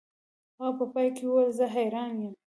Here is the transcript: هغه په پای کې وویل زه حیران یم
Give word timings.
هغه 0.59 0.69
په 0.77 0.85
پای 0.93 1.07
کې 1.15 1.23
وویل 1.25 1.51
زه 1.59 1.65
حیران 1.75 2.11
یم 2.21 2.33